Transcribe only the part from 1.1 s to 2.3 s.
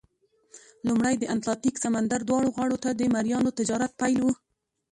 د اتلانتیک سمندر